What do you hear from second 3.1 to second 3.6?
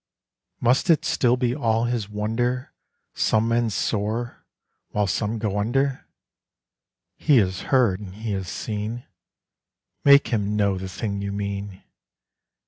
Some